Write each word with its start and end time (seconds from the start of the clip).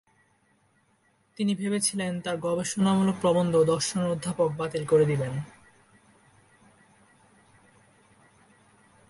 তিনি 1.37 1.51
ভেবেছিলেন 1.55 2.11
তার 2.21 2.37
গবেষণামূলক 2.37 3.15
প্রবন্ধ 3.21 3.53
দর্শনের 3.63 4.11
অধ্যাপক 4.11 4.49
বাতিল 4.57 4.83
করে 4.85 5.05
দেবেন। 5.05 5.33